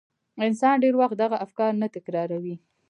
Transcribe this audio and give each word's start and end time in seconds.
انسان 0.45 0.75
ډېر 0.83 0.93
وخت 1.01 1.15
دغه 1.23 1.37
افکار 1.45 1.71
نه 1.81 1.87
تکراروي. 1.95 2.55